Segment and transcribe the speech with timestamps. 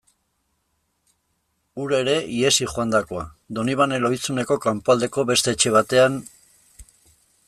[1.83, 3.25] Hura ere ihesi joandakoa,
[3.59, 6.17] Donibane Lohizune kanpoaldeko beste etxe batean...